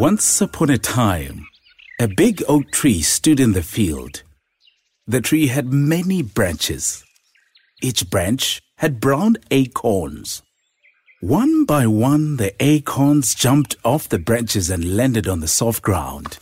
[0.00, 1.46] Once upon a time,
[2.00, 4.22] a big oak tree stood in the field.
[5.06, 7.04] The tree had many branches.
[7.82, 10.40] Each branch had brown acorns.
[11.20, 16.38] One by one, the acorns jumped off the branches and landed on the soft ground.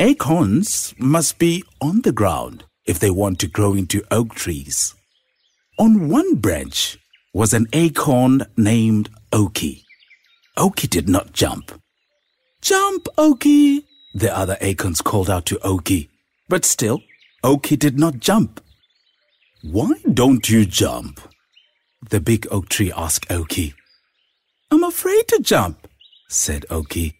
[0.00, 4.96] Acorns must be on the ground if they want to grow into oak trees.
[5.78, 6.98] On one branch
[7.32, 9.84] was an acorn named Okie.
[10.58, 11.70] Okie did not jump.
[12.64, 13.84] Jump, Okie!
[14.14, 16.08] The other acorns called out to Okie.
[16.48, 17.02] But still,
[17.44, 18.58] Okie did not jump.
[19.62, 21.20] Why don't you jump?
[22.08, 23.74] The big oak tree asked Okie.
[24.70, 25.86] I'm afraid to jump,
[26.30, 27.12] said Okie.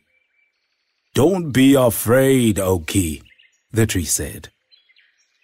[1.15, 3.20] Don't be afraid, Okie,
[3.70, 4.48] the tree said.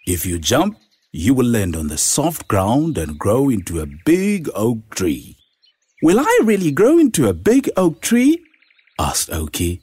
[0.07, 0.79] If you jump,
[1.11, 5.37] you will land on the soft ground and grow into a big oak tree.
[6.01, 8.43] Will I really grow into a big oak tree?
[8.97, 9.81] asked Okie.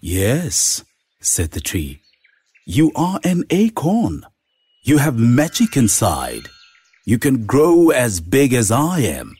[0.00, 0.82] Yes,
[1.20, 2.00] said the tree.
[2.66, 4.24] You are an acorn.
[4.82, 6.48] You have magic inside.
[7.04, 9.36] You can grow as big as I am.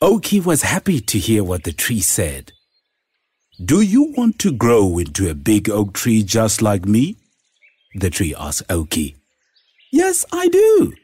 [0.00, 2.52] Okie was happy to hear what the tree said.
[3.62, 7.16] Do you want to grow into a big oak tree just like me?
[7.94, 9.16] The tree asked Okie.
[9.92, 10.94] Yes, I do,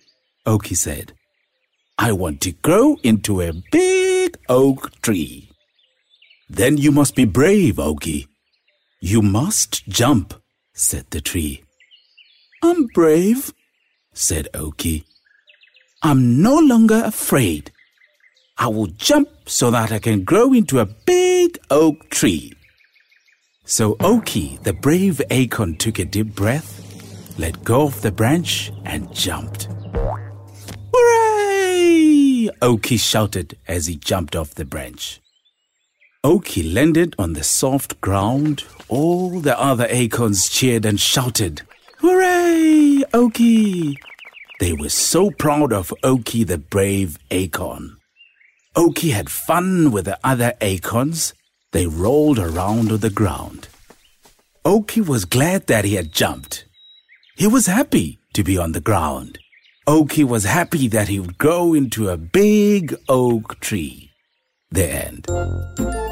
[0.47, 1.12] Okie said.
[1.98, 5.50] I want to grow into a big oak tree.
[6.48, 8.28] Then you must be brave, Okie.
[9.00, 10.34] You must jump,
[10.74, 11.62] said the tree.
[12.64, 13.54] I'm brave,
[14.12, 15.04] said Okie.
[16.02, 17.70] I'm no longer afraid.
[18.56, 22.52] I will jump so that I can grow into a big oak tree.
[23.64, 26.82] So Okie, the brave acorn, took a deep breath,
[27.38, 29.69] let go of the branch, and jumped.
[30.92, 32.50] Hooray!
[32.62, 35.20] Okie shouted as he jumped off the branch.
[36.24, 38.64] Okie landed on the soft ground.
[38.88, 41.62] All the other acorns cheered and shouted,
[41.98, 43.94] Hooray, Okie!
[44.59, 47.98] They were so proud of Okie the brave acorn.
[48.75, 51.34] Okie had fun with the other acorns.
[51.70, 53.69] They rolled around on the ground.
[54.64, 56.64] Okie was glad that he had jumped.
[57.37, 59.38] He was happy to be on the ground.
[59.87, 64.10] Okie was happy that he would grow into a big oak tree.
[64.70, 66.07] The end.